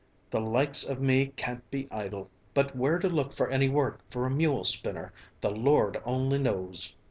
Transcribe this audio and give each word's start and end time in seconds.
"The 0.31 0.41
likes 0.41 0.83
of 0.83 0.99
me 0.99 1.27
can't 1.27 1.69
be 1.69 1.87
idle. 1.91 2.31
But 2.55 2.75
where 2.75 2.97
to 2.97 3.07
look 3.07 3.33
for 3.33 3.51
any 3.51 3.69
work 3.69 3.99
for 4.09 4.25
a 4.25 4.31
mule 4.31 4.63
spinner, 4.63 5.13
the 5.41 5.51
Lord 5.51 6.01
only 6.03 6.39
knows!" 6.39 6.95